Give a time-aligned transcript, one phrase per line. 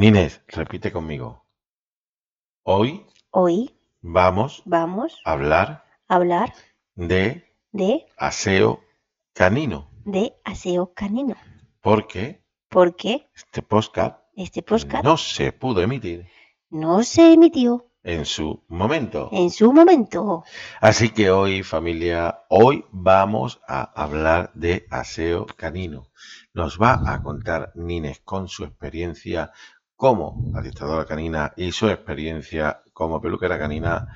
[0.00, 1.44] Nines, repite conmigo.
[2.62, 6.52] Hoy Hoy vamos vamos a hablar a hablar
[6.94, 8.80] de de, aseo
[9.32, 11.34] canino, de aseo canino,
[11.80, 16.28] porque porque este podcast este podcast no se pudo emitir
[16.70, 19.28] no se emitió en su momento.
[19.32, 20.44] en su momento.
[20.80, 26.08] Así que hoy, familia, hoy vamos a hablar de aseo canino.
[26.54, 29.52] Nos va a contar Nines con su experiencia
[29.98, 34.06] como adiestradora canina y su experiencia como peluquera canina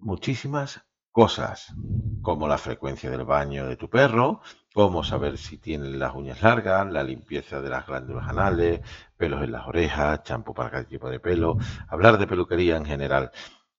[0.00, 1.72] muchísimas cosas,
[2.20, 4.42] como la frecuencia del baño de tu perro,
[4.74, 8.82] cómo saber si tiene las uñas largas, la limpieza de las glándulas anales,
[9.16, 11.56] pelos en las orejas, champú para cada tipo de pelo,
[11.88, 13.30] hablar de peluquería en general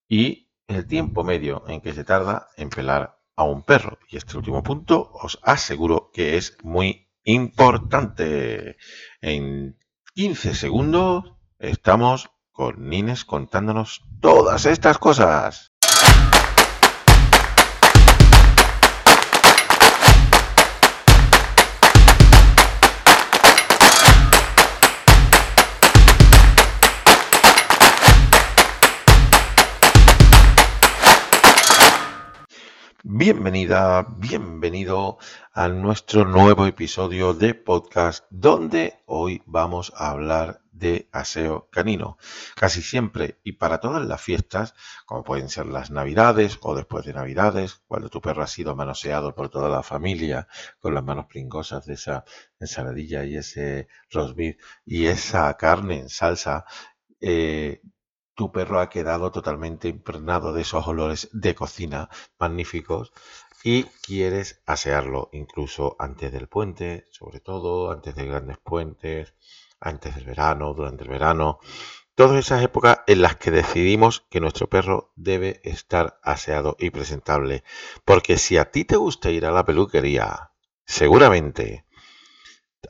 [0.07, 3.99] y el tiempo medio en que se tarda en pelar a un perro.
[4.09, 8.77] Y este último punto os aseguro que es muy importante.
[9.21, 9.77] En
[10.16, 15.73] 15 segundos estamos con Nines contándonos todas estas cosas.
[33.05, 35.18] Bienvenida, bienvenido
[35.51, 42.18] a nuestro nuevo episodio de podcast donde hoy vamos a hablar de aseo canino.
[42.55, 44.74] Casi siempre y para todas las fiestas,
[45.05, 49.35] como pueden ser las navidades o después de navidades, cuando tu perro ha sido manoseado
[49.35, 50.48] por toda la familia
[50.79, 52.24] con las manos pringosas de esa
[52.57, 54.40] ensaladilla y ese roast
[54.85, 56.63] y esa carne en salsa,
[57.20, 57.81] eh,
[58.35, 62.09] tu perro ha quedado totalmente impregnado de esos olores de cocina
[62.40, 63.13] magníficos
[63.63, 69.34] y quieres asearlo incluso antes del puente, sobre todo antes de grandes puentes,
[69.79, 71.59] antes del verano, durante el verano.
[72.16, 77.63] Todas esas épocas en las que decidimos que nuestro perro debe estar aseado y presentable.
[78.06, 80.52] Porque si a ti te gusta ir a la peluquería,
[80.85, 81.85] seguramente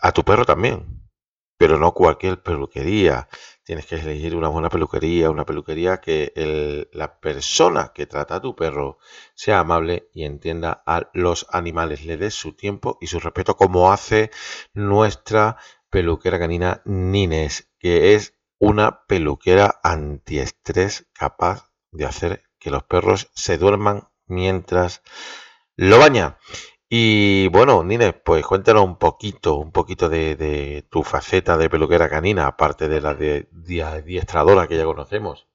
[0.02, 1.10] a tu perro también,
[1.58, 3.30] pero no cualquier peluquería
[3.64, 8.42] tienes que elegir una buena peluquería, una peluquería que el- la persona que trata a
[8.42, 8.98] tu perro
[9.36, 13.92] sea amable y entienda a los animales, le dé su tiempo y su respeto como
[13.92, 14.32] hace
[14.74, 15.58] nuestra
[15.90, 23.58] peluquera canina Nines, que es una peluquera antiestrés capaz de hacer que los perros se
[23.58, 25.02] duerman mientras
[25.76, 26.38] lo baña.
[26.96, 32.08] Y bueno, Nines, pues cuéntanos un poquito, un poquito de, de tu faceta de peluquera
[32.08, 35.48] canina, aparte de la de, de adiestradora que ya conocemos.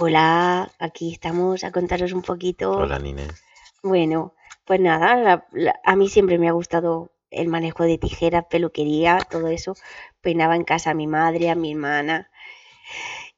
[0.00, 2.68] Hola, aquí estamos a contaros un poquito.
[2.80, 3.34] Hola, Nines.
[3.82, 4.34] Bueno,
[4.66, 9.18] pues nada, la- la- a mí siempre me ha gustado el manejo de tijeras, peluquería,
[9.30, 9.74] todo eso.
[10.22, 12.30] Peinaba en casa a mi madre, a mi hermana.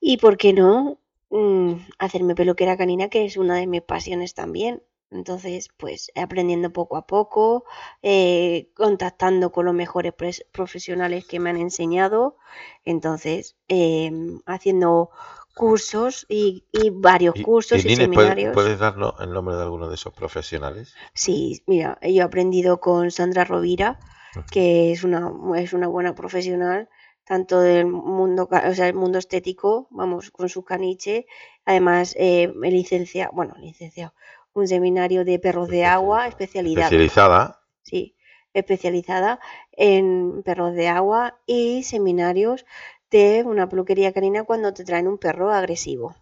[0.00, 0.98] Y por qué no
[1.32, 4.82] Mm, hacerme peluquera canina, que es una de mis pasiones también.
[5.10, 7.64] Entonces, pues aprendiendo poco a poco,
[8.02, 10.14] eh, contactando con los mejores
[10.52, 12.36] profesionales que me han enseñado.
[12.84, 15.10] Entonces, em, haciendo
[15.54, 18.52] cursos y, y varios Y, cursos y y Nines, ¿puedes, seminarios.
[18.52, 21.00] puedes darnos el nombre de alguno de esos profesionales?
[21.14, 24.00] Sí, mira, yo he aprendido con Sandra Rovira,
[24.34, 24.44] Ujú.
[24.50, 26.88] que es una, es una buena profesional,
[27.24, 31.26] tanto del mundo, o sea, el mundo estético, vamos, con su caniche,
[31.64, 34.14] además eh, licencia, bueno, licenciado,
[34.54, 37.60] un seminario de perros de agua, especialidad, Especializada.
[37.82, 38.16] sí,
[38.54, 39.40] especializada
[39.72, 42.66] en perros de agua y seminarios
[43.10, 46.16] de una peluquería canina cuando te traen un perro agresivo.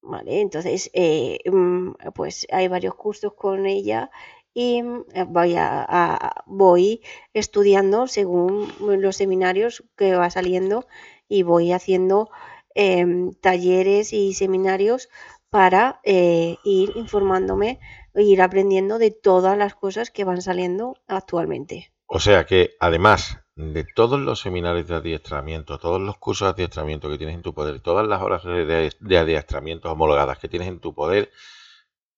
[0.00, 4.10] Vale, entonces, eh, mm, pues hay varios cursos con ella
[4.54, 7.02] y mm, voy, a, a- voy
[7.34, 10.86] estudiando según los seminarios que va saliendo
[11.28, 12.30] y voy haciendo
[12.74, 15.08] em, talleres y seminarios
[15.50, 17.80] para eh, ir informándome
[18.14, 21.92] e ir aprendiendo de todas las cosas que van saliendo actualmente.
[22.06, 27.10] O sea que además de todos los seminarios de adiestramiento, todos los cursos de adiestramiento
[27.10, 30.94] que tienes en tu poder, todas las horas de, adiestramiento homologadas que tienes en tu
[30.94, 31.32] poder,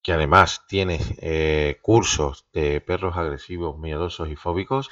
[0.02, 4.90] que además tienes eh, cursos de perros agresivos, miedosos y fóbicos,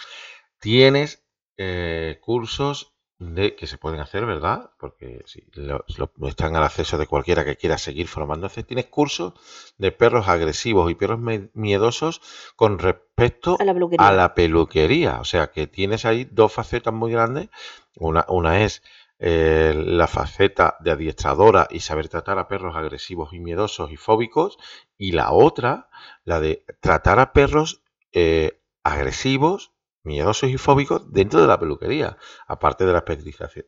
[0.58, 1.22] tienes
[1.58, 4.70] eh, cursos de que se pueden hacer, ¿verdad?
[4.78, 8.62] Porque si lo- lo- están al acceso de cualquiera que quiera seguir formándose.
[8.62, 9.34] Tienes cursos
[9.76, 11.18] de perros agresivos y perros
[11.54, 12.20] miedosos
[12.54, 14.12] con respecto A la a peluquería.
[14.12, 15.20] la peluquería.
[15.20, 17.48] O sea que tienes ahí dos facetas muy grandes.
[17.96, 18.82] Una, una es
[19.18, 24.58] eh, la faceta de adiestradora y saber tratar a perros agresivos y miedosos y fóbicos.
[24.96, 25.88] Y la otra,
[26.24, 27.82] la de tratar a perros
[28.12, 32.16] eh, agresivos miedosos y fóbicos dentro de la peluquería,
[32.46, 33.04] aparte de la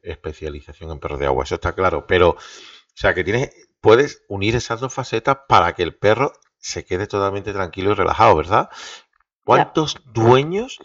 [0.02, 2.36] especialización en perros de agua, eso está claro, pero, o
[2.94, 3.50] sea, que tienes,
[3.80, 8.36] puedes unir esas dos facetas para que el perro se quede totalmente tranquilo y relajado,
[8.36, 8.70] ¿verdad?
[9.44, 10.78] ¿Cuántos dueños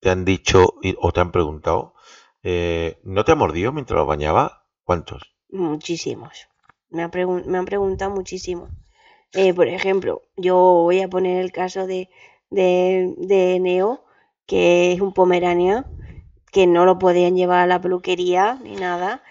[0.00, 1.94] te han dicho o te han preguntado,
[2.42, 4.66] eh, ¿no te ha mordido mientras lo bañaba?
[4.84, 5.34] ¿Cuántos?
[5.48, 6.46] Muchísimos.
[6.90, 8.68] Me, han preguntado muchísimo.
[9.32, 12.08] Eh, por ejemplo, yo voy a poner el caso de,
[12.50, 14.04] de, Neo,
[14.46, 15.86] que es un pomerania,
[16.52, 19.22] que no lo podían llevar a la peluquería ni nada.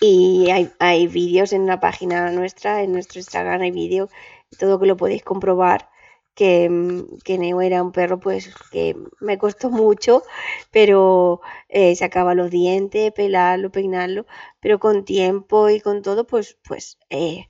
[0.00, 4.10] Y hay, hay vídeos en la página nuestra, en nuestro Instagram hay vídeos,
[4.58, 5.88] todo que lo podéis comprobar,
[6.34, 10.22] que, que, Neo era un perro pues que me costó mucho,
[10.70, 14.26] pero eh, sacaba los dientes, pelarlo, peinarlo,
[14.60, 17.48] pero con tiempo y con todo, pues, pues eh,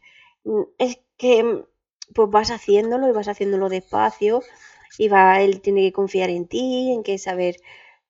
[0.78, 1.64] es que
[2.14, 4.42] pues vas haciéndolo y vas haciéndolo despacio
[4.98, 7.56] y va, él tiene que confiar en ti, en que saber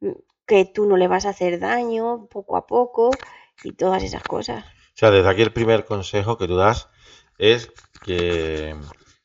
[0.00, 0.11] mm,
[0.46, 3.11] que tú no le vas a hacer daño poco a poco
[3.62, 4.64] y todas esas cosas.
[4.64, 6.88] O sea, desde aquí el primer consejo que tú das
[7.38, 7.73] es
[8.05, 8.76] que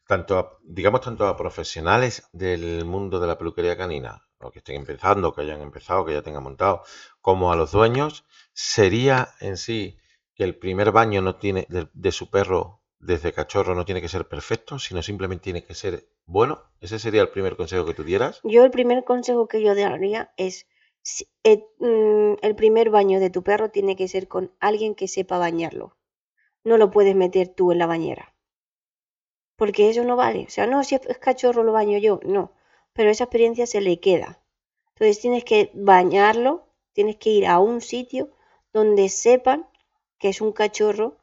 [0.07, 4.77] tanto a, digamos tanto a profesionales del mundo de la peluquería canina, o que estén
[4.77, 6.83] empezando, que hayan empezado, que ya tengan montado,
[7.21, 9.97] como a los dueños, sería en sí
[10.35, 14.27] que el primer baño no tiene de su perro desde cachorro no tiene que ser
[14.27, 16.61] perfecto, sino simplemente tiene que ser bueno.
[16.81, 18.39] Ese sería el primer consejo que tú dieras.
[18.43, 20.67] Yo el primer consejo que yo daría es
[21.43, 25.37] eh, mm, el primer baño de tu perro tiene que ser con alguien que sepa
[25.37, 25.97] bañarlo.
[26.63, 28.35] No lo puedes meter tú en la bañera.
[29.55, 30.45] Porque eso no vale.
[30.45, 32.19] O sea, no, si es cachorro lo baño yo.
[32.23, 32.51] No.
[32.93, 34.41] Pero esa experiencia se le queda.
[34.95, 38.31] Entonces tienes que bañarlo, tienes que ir a un sitio
[38.73, 39.67] donde sepan
[40.19, 41.17] que es un cachorro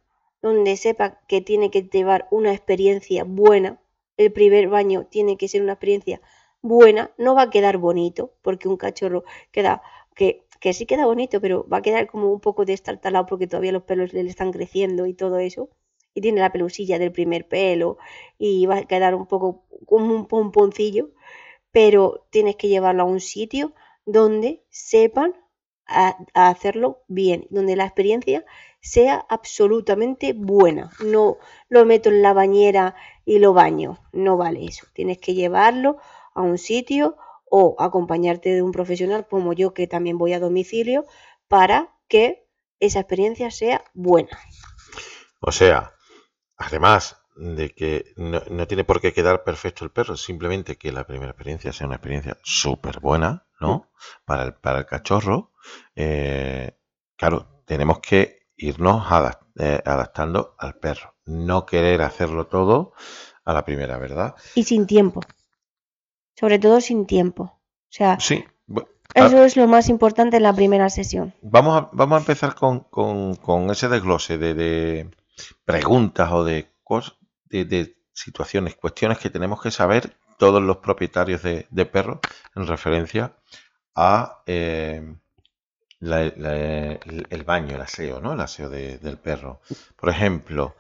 [0.45, 3.81] donde sepa que tiene que llevar una experiencia buena,
[4.19, 6.21] el primer baño tiene que ser una experiencia
[6.61, 9.81] buena, no va a quedar bonito, porque un cachorro queda,
[10.15, 13.73] que, que sí queda bonito, pero va a quedar como un poco destartalado porque todavía
[13.73, 15.71] los pelos le están creciendo y todo eso,
[16.13, 17.97] y tiene la pelusilla del primer pelo,
[18.37, 21.09] y va a quedar un poco como un pomponcillo,
[21.73, 23.73] pero tienes que llevarlo a un sitio
[24.05, 25.33] donde sepan
[25.87, 28.45] hacerlo bien, donde la experiencia
[28.85, 30.91] sea absolutamente buena.
[31.03, 31.39] No
[31.69, 32.95] lo meto en la bañera
[33.25, 33.99] y lo baño.
[34.13, 34.87] No vale eso.
[34.93, 35.97] Tienes que llevarlo
[36.35, 37.17] a un sitio
[37.51, 41.07] o acompañarte de un profesional como yo que también voy a domicilio
[41.49, 42.47] para que
[42.79, 44.39] esa experiencia sea buena.
[45.41, 45.95] O sea,
[46.59, 51.31] además de que no, tiene por qué quedar perfecto el perro, simplemente que la primera
[51.31, 53.77] experiencia sea una experiencia súper buena, ¿no?
[53.77, 54.25] Mm.
[54.27, 55.53] Para el, para el cachorro.
[55.97, 56.77] Eh,
[57.17, 59.05] claro, tenemos que irnos
[59.57, 61.15] eh, adaptando al perro.
[61.27, 62.93] No querer hacerlo todo
[63.45, 64.35] a la primera, ¿verdad?
[64.55, 65.21] Y sin tiempo.
[66.37, 67.45] Sobre todo sin tiempo.
[67.45, 68.45] O sea, sí.
[69.15, 71.35] Eso es lo más importante en la primera sesión.
[71.41, 75.09] Vamos a, vamos a empezar con, ese desglose de,
[75.65, 76.69] preguntas o de,
[77.51, 82.19] de, situaciones, cuestiones que tenemos que saber todos los propietarios de, perros
[82.57, 83.37] en referencia
[83.95, 85.15] a eh,
[86.13, 88.35] el baño, el aseo, ¿no?
[88.35, 89.61] El aseo del perro.
[89.97, 90.75] Por ejemplo.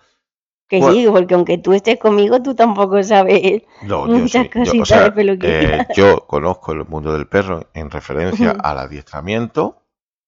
[0.69, 5.76] Que sí, porque aunque tú estés conmigo, tú tampoco sabes muchas cositas de peluquería.
[5.82, 9.82] Eh, yo conozco el mundo del perro en referencia al adiestramiento.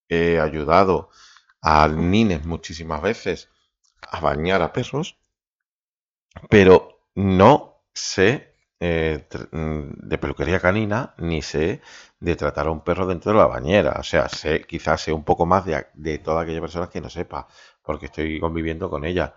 [0.09, 1.11] He ayudado
[1.63, 3.49] a nines muchísimas veces
[4.03, 5.19] a bañar a perros,
[6.49, 11.81] pero no sé eh, mm, de peluquería canina ni sé
[12.21, 13.97] de tratar a un perro dentro de la bañera.
[13.99, 17.09] O sea, sé, quizás sé un poco más de, de toda aquella persona que no
[17.11, 17.49] sepa,
[17.83, 19.35] porque estoy conviviendo con ella.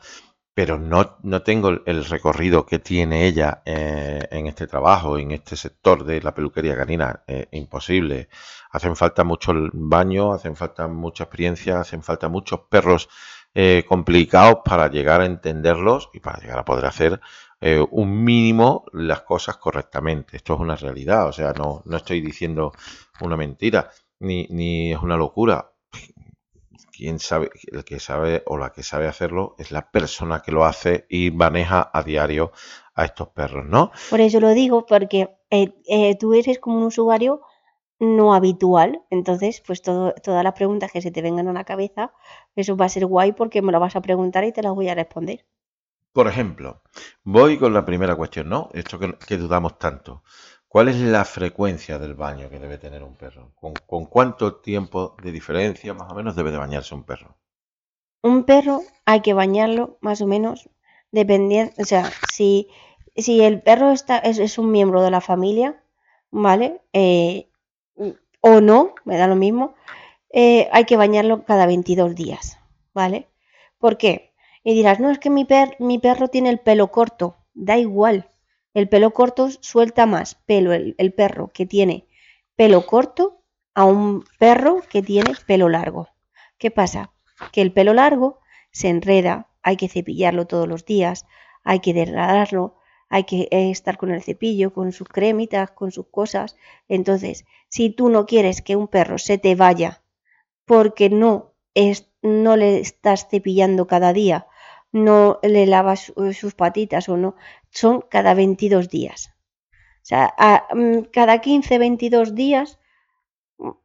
[0.53, 5.55] Pero no, no tengo el recorrido que tiene ella eh, en este trabajo, en este
[5.55, 7.24] sector de la peluquería canina.
[7.27, 8.29] Eh, imposible.
[8.72, 13.10] Hacen falta mucho baño, hacen falta mucha experiencia, hacen falta muchos perros
[13.88, 17.19] complicados para llegar a entenderlos y para llegar a poder hacer
[17.61, 20.37] eh, un mínimo las cosas correctamente.
[20.37, 22.71] Esto es una realidad, o sea, no, no estoy diciendo
[23.21, 23.89] una mentira,
[24.19, 25.73] ni, ni es una locura.
[26.91, 30.65] Quien sabe, el que sabe o la que sabe hacerlo es la persona que lo
[30.65, 32.51] hace y maneja a diario
[32.93, 33.91] a estos perros, ¿no?
[34.09, 37.41] Por eso lo digo, porque eh, eh, tú eres como un usuario
[37.99, 42.13] no habitual, entonces pues todo, todas las preguntas que se te vengan a la cabeza,
[42.55, 44.89] eso va a ser guay porque me lo vas a preguntar y te las voy
[44.89, 45.45] a responder.
[46.19, 46.81] Por ejemplo,
[47.23, 48.69] voy con la primera cuestión, ¿no?
[48.73, 50.21] Esto que, dudamos tanto.
[50.67, 53.53] ¿Cuál es la frecuencia del baño que debe tener un perro?
[53.55, 57.38] ¿Con, cuánto tiempo de diferencia más o menos debe de bañarse un perro?
[58.21, 60.69] Un perro hay que bañarlo más o menos
[61.13, 62.67] dependiendo, o sea, si,
[63.15, 65.81] el perro está, es, un miembro de la familia,
[66.31, 66.81] ¿vale?
[66.91, 67.47] Eh,
[68.41, 69.73] o no, me da lo mismo,
[70.33, 72.59] eh, hay que bañarlo cada 22 días,
[72.93, 73.29] ¿vale?
[73.77, 74.28] ¿Por qué?
[74.69, 75.47] Y dirás, no, es que mi,
[75.79, 78.29] mi perro tiene el pelo corto, da igual,
[78.75, 82.05] el pelo corto suelta más pelo el, el perro que tiene
[82.55, 83.41] pelo corto
[83.73, 86.09] a un perro que tiene pelo largo.
[86.59, 87.11] ¿Qué pasa?
[87.51, 91.25] Que el pelo largo se enreda, hay que cepillarlo todos los días,
[91.63, 92.75] hay que degradarlo,
[93.09, 96.55] hay que eh, estar con el cepillo, con sus cremitas, con sus cosas.
[96.88, 100.03] Entonces, si tú no quieres que un perro se te vaya
[100.65, 104.45] porque no, es, no le estás cepillando cada día,
[104.91, 107.36] no le lavas eh, sus patitas o no,
[107.69, 109.31] son cada 22 días.
[110.01, 110.34] O sea,
[110.74, 112.79] mm, cada 15, 22 días,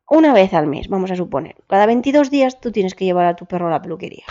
[0.09, 1.57] una vez al mes, vamos a suponer.
[1.69, 4.25] Cada 22 días tú tienes que llevar a tu perro a la peluquería.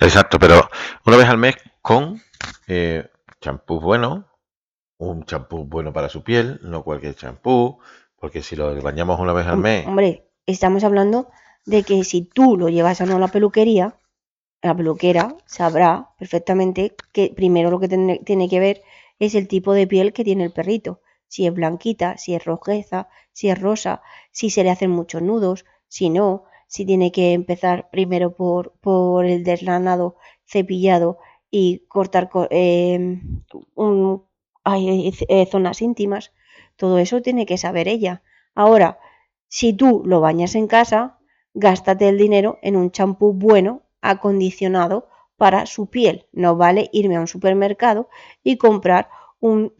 [0.00, 0.68] Exacto, pero
[1.06, 2.20] una vez al mes con
[2.66, 3.08] eh,
[3.40, 4.26] champú bueno,
[4.98, 7.78] un champú bueno para su piel, no cualquier champú,
[8.18, 9.86] porque si lo bañamos una vez al mes.
[9.86, 11.28] Hombre, estamos hablando
[11.64, 13.98] de que si tú lo llevas a la peluquería,
[14.62, 18.82] la peluquera sabrá perfectamente que primero lo que tiene que ver
[19.18, 21.00] es el tipo de piel que tiene el perrito.
[21.28, 25.64] Si es blanquita, si es rojeza, si es rosa, si se le hacen muchos nudos,
[25.88, 31.18] si no, si tiene que empezar primero por, por el deslanado cepillado
[31.50, 33.20] y cortar eh,
[35.28, 36.32] eh, zonas íntimas.
[36.76, 38.22] Todo eso tiene que saber ella.
[38.54, 38.98] Ahora,
[39.48, 41.18] si tú lo bañas en casa,
[41.54, 46.26] gástate el dinero en un champú bueno, acondicionado para su piel.
[46.32, 48.08] No vale irme a un supermercado
[48.42, 49.08] y comprar
[49.40, 49.72] un,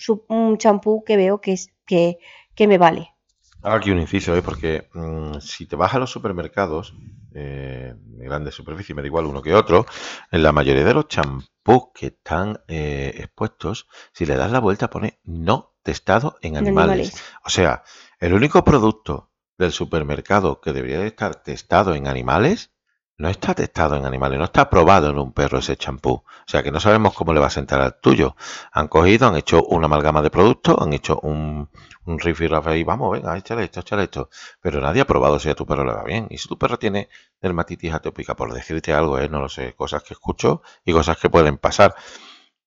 [0.58, 2.18] champú que veo que, es, que,
[2.54, 3.14] que me vale.
[3.62, 4.42] Aquí un inciso, ¿eh?
[4.42, 6.94] porque mm, si te vas a los supermercados,
[7.34, 9.86] eh, de grandes superficies, me da igual uno que otro,
[10.30, 14.88] en la mayoría de los champús que están eh, expuestos, si le das la vuelta
[14.88, 17.20] pone no testado en animales.
[17.44, 17.82] O sea,
[18.20, 22.75] el único producto del supermercado que debería de estar testado en animales
[23.18, 26.12] no está testado en animales, no está probado en un perro ese champú.
[26.12, 28.36] O sea que no sabemos cómo le va a sentar al tuyo.
[28.72, 31.70] Han cogido, han hecho una amalgama de productos, han hecho un,
[32.04, 34.28] un riff y y vamos, venga, échale esto, échale esto.
[34.60, 36.26] Pero nadie ha probado si a tu perro le va bien.
[36.30, 37.08] Y si tu perro tiene
[37.40, 39.28] dermatitis atópica, por decirte algo, ¿eh?
[39.28, 41.94] no lo sé, cosas que escucho y cosas que pueden pasar.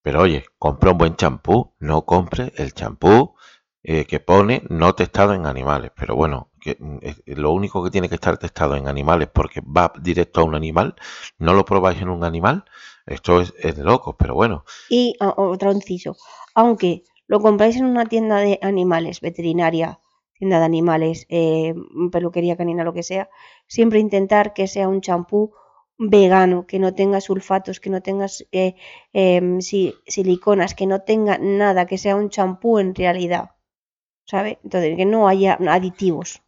[0.02, 3.36] Pero oye, compra un buen champú, no compre el champú
[3.84, 5.92] eh, que pone no testado en animales.
[5.96, 7.00] Pero bueno, que mm,
[7.40, 10.96] lo único que tiene que estar testado en animales porque va directo a un animal,
[11.38, 12.66] no lo probáis en un animal,
[13.06, 14.66] esto es, de locos, pero bueno.
[14.90, 16.16] Y otro inciso,
[16.54, 20.00] aunque lo compráis en una tienda de animales, veterinaria,
[20.34, 21.74] tienda de animales, eh,
[22.12, 23.30] peluquería canina, lo que sea,
[23.68, 25.54] siempre intentar que sea un champú
[25.98, 28.76] vegano, que no tenga sulfatos, que no tenga eh,
[29.14, 33.52] em, siliconas, que no tenga nada, que sea un champú en realidad.
[34.26, 34.60] ¿Sabe?
[34.64, 36.42] Entonces, que no haya aditivos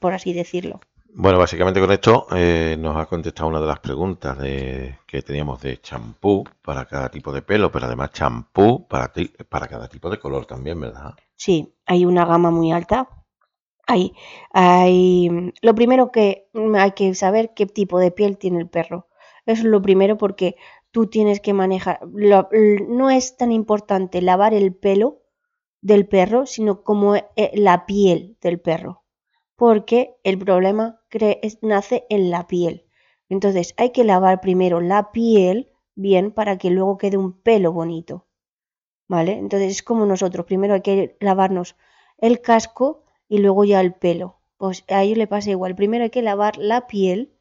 [0.00, 0.80] por así decirlo.
[1.18, 5.62] Bueno, básicamente con esto eh, nos ha contestado una de las preguntas de, que teníamos
[5.62, 9.10] de champú para cada tipo de pelo, pero además champú para,
[9.48, 11.14] para cada tipo de color también, ¿verdad?
[11.34, 13.08] Sí, hay una gama muy alta.
[13.86, 14.12] Hay,
[14.52, 19.08] hay, lo primero que hay que saber qué tipo de piel tiene el perro.
[19.46, 20.56] Eso es lo primero porque
[20.90, 22.00] tú tienes que manejar.
[22.06, 25.22] no es tan importante lavar el pelo
[25.80, 29.05] del perro, sino como eh, la piel del perro
[29.56, 31.00] porque el problema
[31.62, 32.86] nace en la piel.
[33.28, 38.26] Entonces hay que lavar primero la piel bien para que luego quede un pelo bonito.
[39.08, 39.32] ¿Vale?
[39.32, 41.76] Entonces es como nosotros, primero hay que lavarnos
[42.18, 44.40] el casco y luego ya el pelo.
[44.58, 47.32] Pues a le pasa igual, primero hay que lavar la piel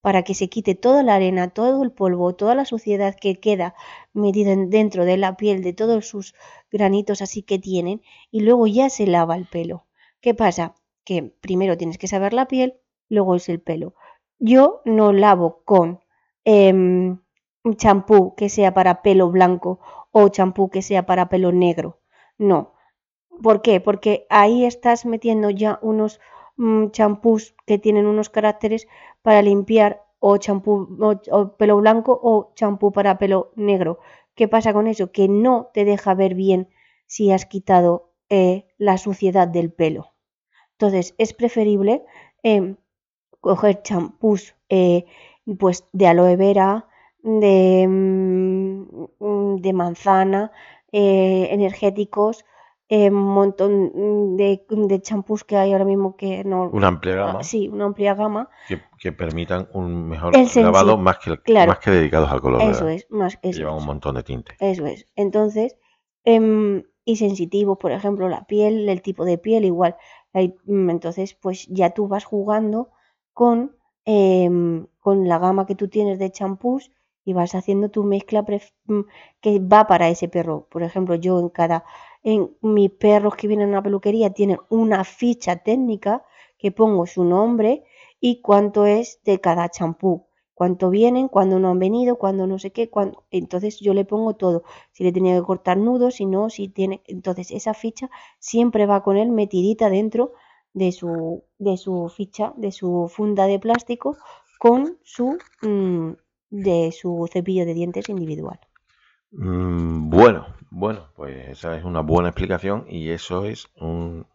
[0.00, 3.74] para que se quite toda la arena, todo el polvo, toda la suciedad que queda
[4.12, 6.34] metida dentro de la piel, de todos sus
[6.70, 9.86] granitos así que tienen, y luego ya se lava el pelo.
[10.20, 10.74] ¿Qué pasa?
[11.06, 13.94] Que primero tienes que saber la piel, luego es el pelo.
[14.38, 16.00] Yo no lavo con
[16.44, 17.20] em,
[17.76, 22.00] champú que sea para pelo blanco o champú que sea para pelo negro.
[22.38, 22.74] No.
[23.42, 23.80] ¿Por qué?
[23.80, 26.20] Porque ahí estás metiendo ya unos
[26.56, 28.88] mm, champús que tienen unos caracteres
[29.22, 30.88] para limpiar o champú
[31.30, 34.00] o, pelo blanco o champú para pelo negro.
[34.34, 35.12] ¿Qué pasa con eso?
[35.12, 36.68] Que no te deja ver bien
[37.06, 40.15] si has quitado eh, la suciedad del pelo.
[40.78, 42.04] Entonces es preferible
[42.42, 42.76] em,
[43.40, 45.06] coger champús eh,
[45.58, 46.86] pues de aloe vera,
[47.22, 50.52] de, mm, de manzana,
[50.92, 52.44] eh, energéticos,
[52.88, 56.68] un montón de, champús que hay ahora mismo que no...
[56.70, 57.42] Una amplia ah, gama.
[57.42, 58.48] sí, una amplia gama.
[58.98, 62.62] Que, permitan un mejor lavado más que, más que dedicados al color.
[62.62, 64.52] Eso es, más eso Llevan un montón de tinte.
[64.60, 65.06] Eso es.
[65.16, 65.76] Entonces,
[66.24, 69.96] em, y sensitivos, por ejemplo, la piel, el tipo de piel igual
[70.44, 72.90] entonces, pues ya tú vas jugando
[73.32, 76.90] con, em, con la gama que tú tienes de champús
[77.24, 79.00] y vas haciendo tu mezcla mm,
[79.40, 80.68] que va para ese perro.
[80.70, 81.84] Por ejemplo, yo en cada,
[82.22, 86.24] en mis perros que vienen a una peluquería tienen una ficha técnica
[86.58, 87.84] que pongo su nombre
[88.20, 90.26] y cuánto es de cada champú
[90.56, 93.24] cuánto vienen, cuándo no han venido, cuándo no sé qué, cuándo...
[93.30, 97.02] entonces yo le pongo todo, si le tenía que cortar nudos, si no, si tiene,
[97.06, 98.08] entonces esa ficha
[98.38, 100.32] siempre va con él metidita dentro
[100.72, 104.16] de su, de su ficha, de su funda de plástico
[104.58, 106.12] con su, mm,
[106.48, 108.58] de su cepillo de dientes individual.
[109.32, 114.26] Mm, bueno, bueno, pues esa es una buena explicación y eso es un,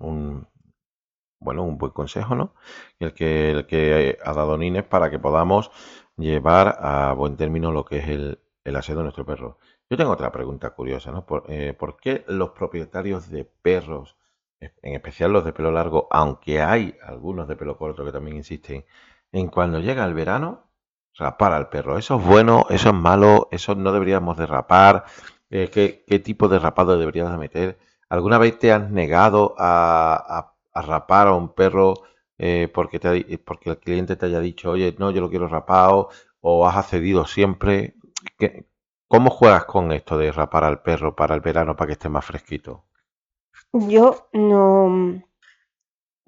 [1.39, 2.53] bueno, un buen consejo, ¿no?
[2.99, 5.71] El que, el que ha dado Nines para que podamos
[6.17, 9.57] llevar a buen término lo que es el, el aseo de nuestro perro.
[9.89, 11.25] Yo tengo otra pregunta curiosa, ¿no?
[11.47, 14.15] Eh, ¿Por, qué los propietarios de perros,
[14.59, 18.85] en especial los de pelo largo, aunque hay algunos de pelo corto que también insisten,
[19.31, 20.71] en cuando llega el verano,
[21.17, 21.97] rapar al perro?
[21.97, 22.65] ¿Eso es bueno?
[22.69, 23.49] ¿Eso es malo?
[23.51, 25.05] ¿Eso no deberíamos de rapar?
[25.49, 27.79] Eh, ¿qué, tipo de rapado deberíamos de meter?
[28.09, 31.95] ¿Alguna vez te has negado a, a rapar a un perro
[32.43, 36.09] eh, porque, te porque el cliente te haya dicho, oye, no, yo lo quiero rapado,
[36.39, 37.93] o has accedido siempre.
[39.07, 42.25] ¿Cómo juegas con esto de rapar al perro para el verano para que esté más
[42.25, 42.85] fresquito?
[43.73, 45.21] Yo no.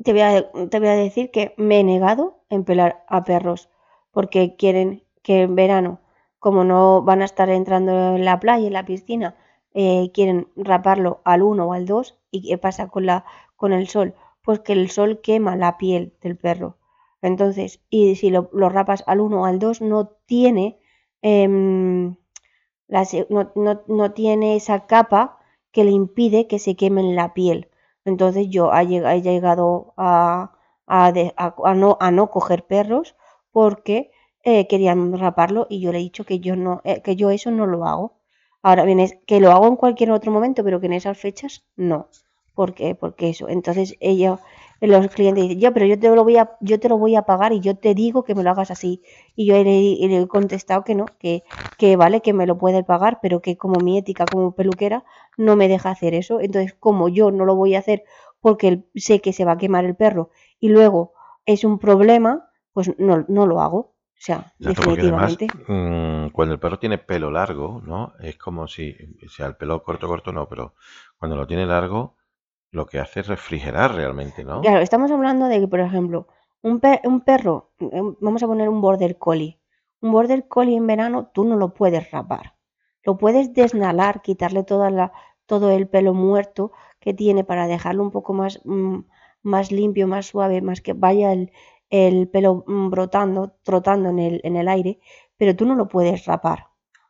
[0.04, 3.70] Te voy, a, te voy a decir que me he negado en pelar a perros
[4.12, 6.00] porque quieren que en verano,
[6.38, 9.36] como no van a estar entrando en la playa, en la piscina,
[9.74, 13.88] eh, quieren raparlo al 1 o al 2 y qué pasa con, la, con el
[13.88, 16.78] sol pues que el sol quema la piel del perro.
[17.22, 20.78] Entonces, y si lo, rapas al 1 o al 2, no tiene,
[21.22, 22.16] em,
[23.88, 25.40] no, tiene esa capa
[25.72, 27.70] que le impide que se queme en la piel.
[28.06, 30.54] Entonces yo he llegado a,
[30.88, 33.16] a, no, a no coger perros
[33.52, 34.12] porque
[34.44, 37.52] eh, querían raparlo y yo le he dicho que yo, no, eh, que yo eso
[37.52, 38.20] no lo hago.
[38.62, 41.66] Ahora bien, es que lo hago en cualquier otro momento, pero que en esas fechas
[41.76, 42.10] no.
[42.54, 42.96] ¿Por qué?
[42.96, 43.50] Porque eso.
[43.50, 44.40] Entonces ella,
[44.80, 47.24] los clientes dicen, yo, pero yo te lo voy a, yo te lo voy a
[47.24, 49.02] pagar y yo te digo que me lo hagas así.
[49.36, 51.44] Y yo le, he contestado que no, que,
[51.78, 55.04] que vale, que me lo puede pagar, pero que como mi ética como peluquera
[55.38, 56.40] no me deja hacer eso.
[56.40, 58.04] Entonces, como yo no lo voy a hacer
[58.40, 61.14] porque sé que se va a quemar el perro y luego
[61.46, 63.78] es un problema, pues no, no lo hago.
[63.78, 65.48] O sea, definitivamente.
[65.68, 68.14] Mm, cuando el perro tiene pelo largo, ¿no?
[68.20, 70.76] Es como si, o sea, el pelo corto, corto no, pero
[71.18, 72.16] cuando lo tiene largo,
[72.74, 74.62] lo que hace es refrigerar realmente, ¿no?
[74.62, 76.28] Claro, estamos hablando de que, por ejemplo,
[76.64, 79.60] un, un perro, em, vamos a poner un border collie.
[80.02, 82.56] Un border collie en verano tú no lo puedes rapar.
[83.04, 85.14] Lo puedes desnalar, quitarle toda la,
[85.46, 89.00] todo el pelo muerto que tiene para dejarlo un poco más, mm,
[89.44, 91.52] más limpio, más suave, más que vaya el,
[91.92, 95.00] el pelo mm, brotando, trotando en el, en el aire,
[95.38, 96.70] pero tú no lo puedes rapar,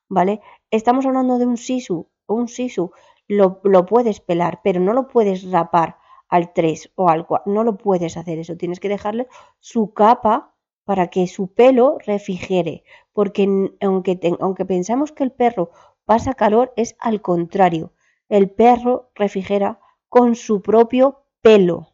[0.10, 0.41] ¿vale?
[0.71, 2.91] Estamos hablando de un sisu, un sisu
[3.38, 5.98] lo, puedes pelar, pero no lo puedes rapar
[6.30, 9.28] al 3 o al 4, no lo puedes hacer eso, tienes que dejarle
[9.60, 10.54] su capa
[10.86, 15.72] para que su pelo refrigere, porque aunque, aunque pensamos que el perro
[16.06, 17.93] pasa calor, es al contrario,
[18.30, 21.93] el perro refrigera con su propio pelo,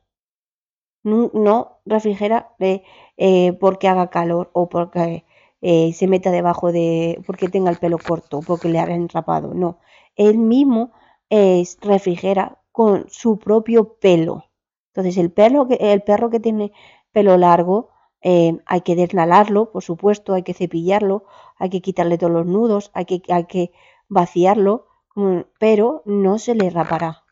[1.04, 5.25] no, refrigera eh, porque haga calor o porque
[5.62, 9.80] eh, se meta debajo de, porque tenga el pelo corto, porque le hagan rapado, no,
[10.15, 10.91] él mismo
[11.30, 14.46] es refrigera con su propio pelo.
[14.88, 16.72] Entonces el perro que, el perro que tiene
[17.12, 17.89] pelo largo
[18.22, 21.26] eh, hay que desnalarlo, por supuesto, hay que cepillarlo,
[21.58, 23.72] hay que quitarle todos los nudos, hay que, hay que
[24.10, 27.24] vaciarlo, mm, pero no se le rapará.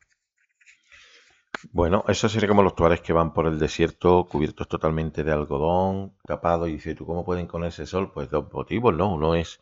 [1.72, 6.16] Bueno, eso sería como los tuares que van por el desierto cubiertos totalmente de algodón,
[6.24, 8.12] tapados, y dice, ¿tú cómo pueden con ese sol?
[8.14, 9.12] Pues dos motivos, ¿no?
[9.14, 9.60] Uno es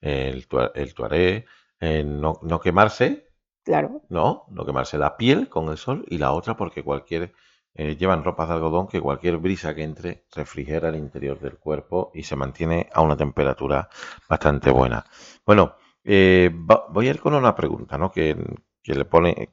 [0.00, 1.46] el, el tuaré,
[1.80, 3.27] eh, no, no, quemarse
[3.68, 4.00] Claro.
[4.08, 7.34] No, no quemarse la piel con el sol y la otra porque cualquier
[7.74, 12.10] eh, llevan ropas de algodón que cualquier brisa que entre refrigera el interior del cuerpo
[12.14, 13.90] y se mantiene a una temperatura
[14.26, 15.04] bastante buena.
[15.44, 18.10] Bueno, eh, voy a ir con una pregunta, ¿no?
[18.10, 18.34] Que,
[18.84, 19.50] le pone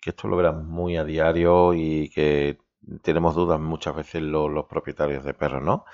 [0.00, 2.58] que esto lo verán muy a diario y que
[3.02, 5.86] tenemos dudas muchas veces los propietarios de perros, ¿no?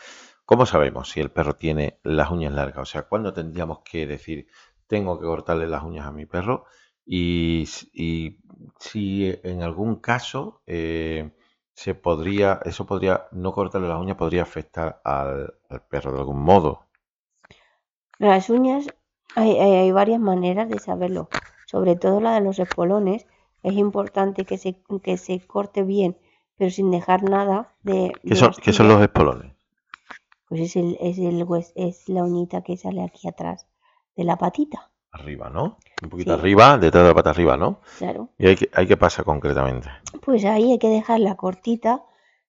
[0.44, 2.82] ¿Cómo sabemos si el perro tiene las uñas largas?
[2.82, 4.46] O sea, ¿cuándo tendríamos que decir
[4.86, 6.66] tengo que cortarle las uñas a mi perro?
[7.04, 7.66] Y,
[8.78, 11.32] si en algún caso eh,
[11.74, 15.54] se podría, eso podría, no cortarle las uñas podría afectar al,
[15.88, 16.86] perro de algún modo.
[18.18, 18.86] Las uñas,
[19.34, 21.28] hay, varias maneras de saberlo,
[21.66, 23.26] sobre todo la de los espolones.
[23.62, 26.16] Es importante que se, que se corte bien,
[26.56, 28.12] pero sin dejar nada de...
[28.22, 28.88] ¿Qué son, ¿qué son astilla.
[28.88, 29.52] los espolones?
[30.48, 33.66] Pues es, el, es, el, es la uñita que sale aquí atrás
[34.16, 35.76] de la patita, Arriba, ¿no?
[36.02, 36.40] Un poquito Sí.
[36.40, 37.80] arriba, detrás de la pata arriba, ¿no?
[37.98, 38.28] claro.
[38.38, 39.88] ¿Y hay que, hay que pasa concretamente?
[40.24, 42.02] Pues ahí hay que dejarla cortita,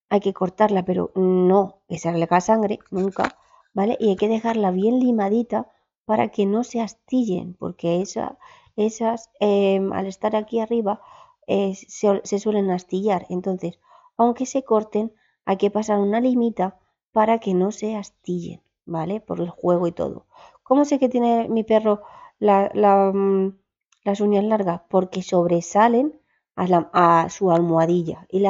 [0.09, 3.37] hay que cortarla, pero no que salga sangre, nunca,
[3.73, 3.97] ¿vale?
[3.99, 5.67] Y hay que dejarla bien limadita
[6.05, 8.37] para que no se astillen, porque esa,
[8.77, 11.01] esas, em, al estar aquí arriba,
[11.47, 13.25] eh, se, se suelen astillar.
[13.29, 13.77] Entonces,
[14.15, 15.11] aunque se corten,
[15.45, 16.79] hay que pasar una limita
[17.11, 19.19] para que no se astillen, ¿vale?
[19.19, 20.25] Por el juego y todo.
[20.63, 22.01] ¿Cómo sé que tiene mi perro
[22.47, 23.57] la- la, mm,
[24.03, 24.81] las uñas largas?
[24.89, 26.07] Porque sobresalen
[26.55, 28.43] a, la- a su almohadilla y,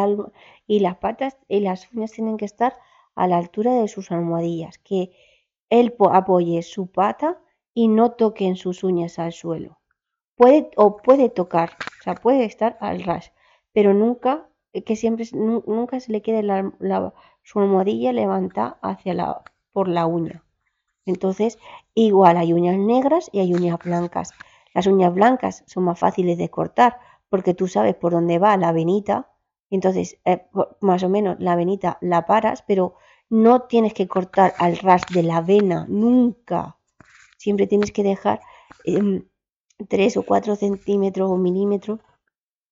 [0.67, 2.73] y las patas y las uñas tienen que estar
[3.15, 5.11] a la altura de sus almohadillas, que
[5.69, 7.39] él po- apoye su pata
[7.73, 9.79] y no toquen sus uñas al suelo.
[10.35, 13.33] Puede o puede tocar, o sea, puede estar al ras,
[13.73, 19.13] pero nunca, eh, que siempre, nunca se le quede la, la- su almohadilla levantada hacia
[19.15, 20.43] la, por la uña.
[21.05, 21.59] Entonces,
[21.93, 24.31] igual hay uñas negras y hay uñas blancas.
[24.73, 26.97] Las uñas blancas son más fáciles de cortar
[27.29, 29.31] porque tú sabes por dónde va la venita.
[29.69, 30.45] Entonces, eh,
[30.81, 32.95] más o menos la venita la paras, pero
[33.29, 36.77] no tienes que cortar al ras de la vena, nunca.
[37.37, 38.41] Siempre tienes que dejar
[38.85, 39.25] em,
[39.89, 41.99] 3 o 4 centímetros o milímetros,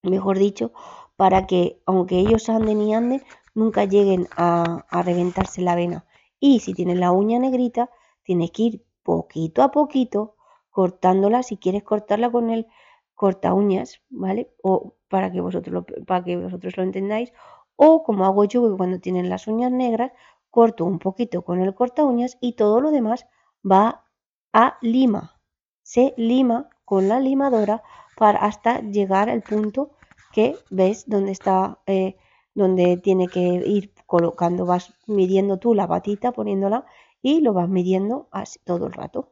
[0.04, 0.72] mejor dicho,
[1.15, 3.24] para que aunque ellos anden y anden,
[3.56, 6.06] nunca lleguen a, a reventarse la vena.
[6.39, 7.89] Y si tienes la uña negrita,
[8.32, 10.36] tienes que ir poquito a poquito
[10.70, 12.67] cortándola si quieres cortarla con el
[13.13, 14.54] corta uñas, ¿vale?
[14.63, 17.34] O para que vosotros lo, para que vosotros lo entendáis.
[17.76, 20.13] O como hago yo, que cuando tienen las uñas negras,
[20.50, 23.26] corto un poquito con el corta uñas y todo lo demás
[23.70, 24.06] va
[24.54, 25.41] a lima.
[25.84, 27.84] Se lima con la limadora
[28.15, 29.91] para hasta llegar al punto
[30.32, 32.15] que ves donde está, eh,
[32.56, 36.86] donde tiene que ir colocando, vas midiendo tú la patita, poniéndola
[37.22, 39.30] y lo vas midiendo así todo el rato.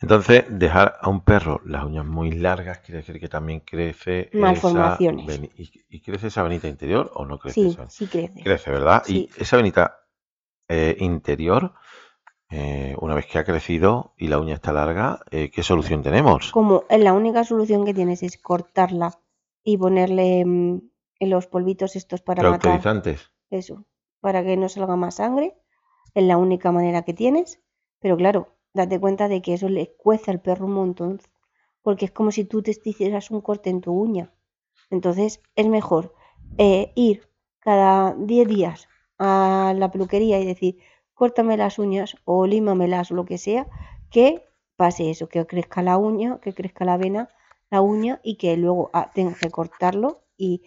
[0.00, 5.40] Entonces, dejar a un perro las uñas muy largas quiere decir que también crece Malformaciones.
[5.56, 7.88] ¿Y, y crece esa venita interior o no crece Sí, esa?
[7.88, 8.42] sí crece.
[8.42, 9.02] Crece, ¿verdad?
[9.06, 9.28] Sí.
[9.36, 10.00] Y esa venita
[10.68, 11.72] eh, interior,
[12.50, 16.52] eh, una vez que ha crecido y la uña está larga, eh, ¿qué solución tenemos?
[16.52, 19.18] Como la única solución que tienes es cortarla
[19.64, 20.80] y ponerle mm,
[21.20, 22.80] en los polvitos estos para matar
[23.50, 23.84] eso,
[24.20, 25.56] para que no salga más sangre,
[26.16, 27.60] es la única manera que tienes,
[28.00, 31.20] pero claro, date cuenta de que eso le cueza al perro un montón,
[31.82, 34.32] porque es como si tú te hicieras un corte en tu uña.
[34.90, 36.14] Entonces es mejor
[36.58, 37.28] eh, ir
[37.60, 40.78] cada 10 días a la peluquería y decir,
[41.14, 43.66] córtame las uñas o límamelas o lo que sea,
[44.10, 44.44] que
[44.76, 47.30] pase eso, que crezca la uña, que crezca la vena,
[47.70, 50.62] la uña y que luego ah, tengas que cortarlo y,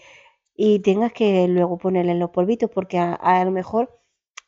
[0.55, 3.98] y tengas que luego ponerle en los polvitos, porque a, a lo mejor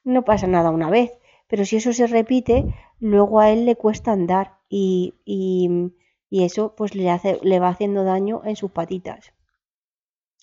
[0.03, 1.11] no pasa nada una vez,
[1.47, 2.67] pero si eso se repite,
[2.99, 5.91] luego a él le cuesta andar y, y,
[6.29, 9.33] y eso pues le, hace, le va haciendo daño en sus patitas.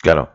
[0.01, 0.31] Claro.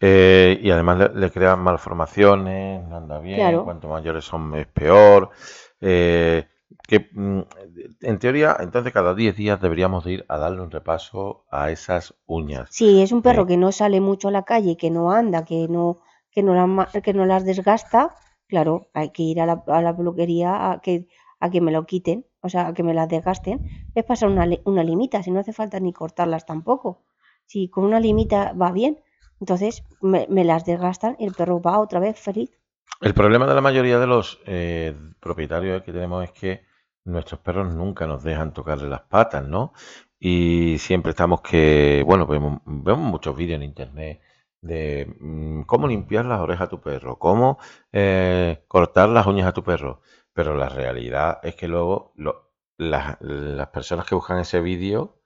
[0.00, 3.62] Eh, y además le, le crean malformaciones, no anda bien, Claro.
[3.62, 5.30] cuanto mayores son es peor.
[5.80, 6.46] eh,
[6.86, 7.40] que mm,
[8.02, 12.14] en teoría, entonces cada 10 días deberíamos de ir a darle un repaso a esas
[12.26, 12.76] uñas.
[12.76, 15.44] Si es un perro Eh, que no sale mucho a la calle, que no anda,
[15.44, 15.84] que no,
[16.30, 18.14] que no, las, ma- que no las desgasta,
[18.46, 21.08] claro, hay que ir a la, a la peluquería a que,
[21.40, 23.88] a que me lo quiten, o sea, a que me las desgasten.
[23.94, 27.02] Es pasar una, una limita, si no hace falta ni cortarlas tampoco.
[27.46, 29.00] Si con una limita va bien,
[29.40, 32.50] entonces me, me las desgastan y el perro va otra vez feliz.
[33.00, 36.62] El problema de la mayoría de los eh, propietarios que tenemos es que
[37.04, 39.72] nuestros perros nunca nos dejan tocarle las patas, ¿no?
[40.18, 44.20] Y siempre estamos que, bueno, vemos, vemos muchos vídeos en internet
[44.66, 47.58] de mm, cómo limpiar las orejas a tu perro, cómo
[47.92, 50.00] eh, cortar las uñas a tu perro.
[50.32, 52.12] Pero la realidad es que luego
[52.76, 55.20] las, las personas que buscan ese vídeo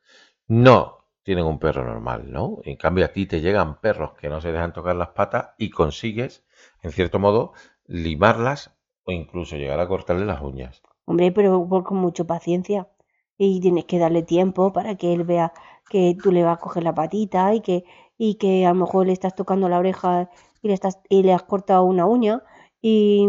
[0.46, 2.58] no tienen un perro normal, ¿no?
[2.64, 5.70] En cambio, a ti te llegan perros que no se dejan tocar las patas y
[5.70, 6.44] consigues,
[6.82, 7.52] en cierto modo,
[7.86, 10.82] limarlas o incluso llegar a cortarle las uñas.
[11.04, 12.88] Hombre, pero con mucha paciencia.
[13.36, 15.52] Y tienes que darle tiempo para que él vea
[15.90, 17.84] que tú le vas a coger la patita y que,
[18.16, 20.30] y que a lo mejor le estás tocando la oreja
[20.62, 22.42] y le estás, y le has cortado una uña
[22.80, 23.26] y,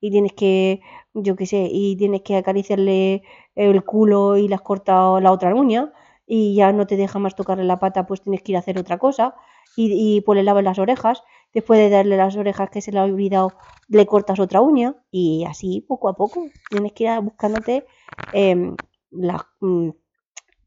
[0.00, 0.80] y tienes que,
[1.14, 3.22] yo qué sé, y tienes que acariciarle
[3.54, 5.92] el culo y le has cortado la otra uña
[6.26, 8.78] y ya no te deja más tocarle la pata, pues tienes que ir a hacer
[8.78, 9.34] otra cosa
[9.76, 11.22] y, y pues le lavas las orejas.
[11.54, 13.54] Después de darle las orejas que se le ha olvidado,
[13.88, 16.44] le cortas otra uña y así poco a poco.
[16.70, 17.86] Tienes que ir buscándote
[18.32, 18.76] em,
[19.10, 19.90] la, mm,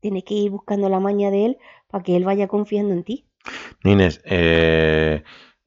[0.02, 3.26] tienes que ir buscando la maña de él para que él vaya confiando en ti.
[3.84, 5.24] Nines, eh,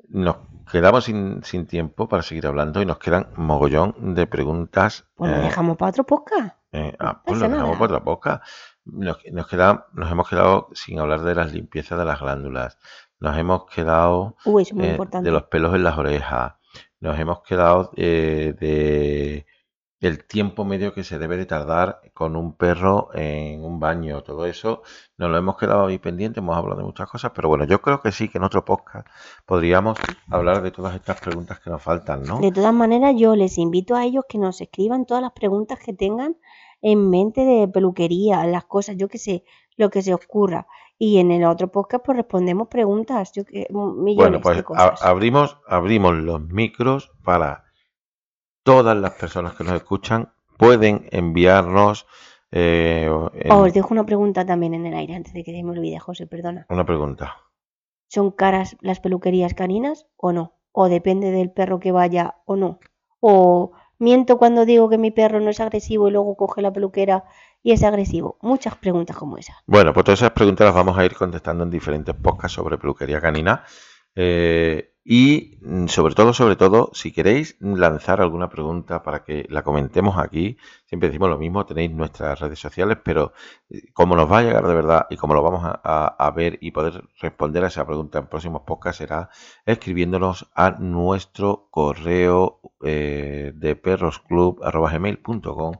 [0.08, 0.36] nos
[0.70, 5.06] quedamos sin, sin tiempo para seguir hablando y nos quedan mogollón de preguntas.
[5.14, 6.56] Pues lo eh, dejamos para otro podcast.
[6.72, 8.42] eh, ah, no pues lo dejamos por otra boca.
[8.84, 12.78] Nos, nos, queda, nos hemos quedado sin hablar de las limpiezas de las glándulas.
[13.20, 15.26] Nos hemos quedado Uy, eso es muy eh, importante.
[15.26, 16.54] de los pelos en las orejas.
[17.00, 19.46] Nos hemos quedado eh, de
[20.06, 24.22] el tiempo medio que se debe de tardar con un perro en un baño.
[24.22, 24.82] Todo eso
[25.16, 26.40] nos lo hemos quedado ahí pendiente.
[26.40, 29.06] Hemos hablado de muchas cosas, pero bueno, yo creo que sí, que en otro podcast
[29.46, 29.98] podríamos
[30.30, 32.40] hablar de todas estas preguntas que nos faltan, ¿no?
[32.40, 35.92] De todas maneras, yo les invito a ellos que nos escriban todas las preguntas que
[35.92, 36.36] tengan
[36.82, 39.44] en mente de peluquería, las cosas, yo que sé,
[39.76, 40.66] lo que se ocurra.
[40.98, 45.02] Y en el otro podcast, pues respondemos preguntas, yo que millones Bueno, pues de cosas.
[45.02, 47.63] abrimos, abrimos los micros para
[48.64, 50.32] todas las personas que nos escuchan.
[50.58, 52.06] Pueden enviarnos
[52.50, 55.70] eh, en- Os dejo una pregunta también en el aire antes de que se me
[55.72, 56.66] olvide, José, perdona.
[56.68, 57.36] una pregunta.
[58.08, 60.54] ¿Son caras las peluquerías caninas o no?
[60.72, 62.78] ¿O depende del perro que vaya o no?
[63.20, 67.24] ¿O miento cuando digo que mi perro no es agresivo y luego coge la peluquera
[67.62, 68.38] y es agresivo?
[68.42, 69.56] Muchas preguntas como esa.
[69.66, 73.20] Bueno, pues todas esas preguntas las vamos a ir contestando en diferentes podcasts sobre peluquería
[73.20, 73.64] canina.
[74.14, 79.62] Eh, y mm, sobre todo, sobre todo, si queréis lanzar alguna pregunta para que la
[79.62, 83.34] comentemos aquí, siempre decimos lo mismo, tenéis nuestras redes sociales, pero
[83.68, 86.70] eh, como nos va a llegar de verdad y como lo vamos a, ver y
[86.70, 89.28] poder responder a esa pregunta en próximos podcasts será
[89.66, 95.74] escribiéndonos a nuestro correo eh, de perrosclub.gmail.com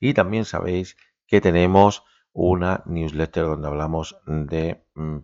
[0.00, 5.18] y también sabéis que tenemos una newsletter donde hablamos de mm,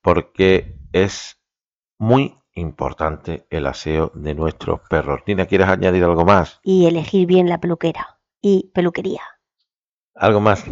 [0.00, 1.40] porque es
[1.98, 5.20] muy importante el aseo de nuestros perros.
[5.26, 6.60] Nina, ¿quieres añadir algo más?
[6.62, 9.22] Y elegir bien la peluquera y peluquería.
[10.14, 10.64] ¿Algo más?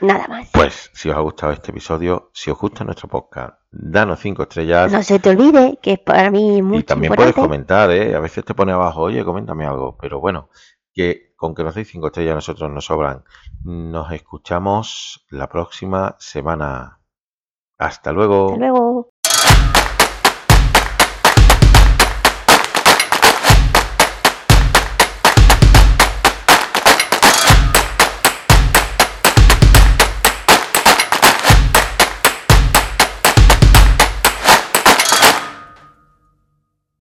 [0.00, 0.50] Nada más.
[0.52, 4.92] Pues si os ha gustado este episodio, si os gusta nuestro podcast, danos cinco estrellas
[4.92, 8.14] No se te olvide que para mí es mucho y también puedes comentar, ¿eh?
[8.14, 10.50] A veces te pone abajo, oye, coméntame algo, pero bueno,
[10.92, 13.24] que con que nos deis cinco estrellas nosotros nos sobran.
[13.62, 17.00] Nos escuchamos la próxima semana.
[17.78, 18.46] Hasta luego.
[18.46, 19.13] Hasta luego.